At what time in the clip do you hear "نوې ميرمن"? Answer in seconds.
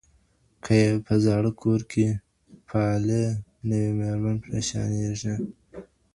3.69-4.35